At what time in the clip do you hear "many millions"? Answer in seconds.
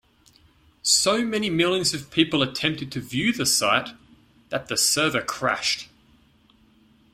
1.23-1.93